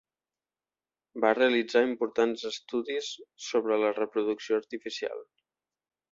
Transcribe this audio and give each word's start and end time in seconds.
Va 1.25 1.33
realitzar 1.39 1.83
importants 1.89 2.45
estudis 2.51 3.09
sobre 3.51 3.77
la 3.87 3.91
reproducció 4.01 4.59
artificial. 4.63 5.23